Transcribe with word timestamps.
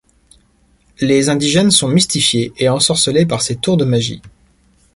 Les 0.99 1.29
indigènes 1.29 1.69
sont 1.69 1.87
mystifiés 1.87 2.51
et 2.57 2.69
ensorcelés 2.69 3.27
par 3.27 3.43
ses 3.43 3.57
tours 3.57 3.77
de 3.77 3.85
magie. 3.85 4.23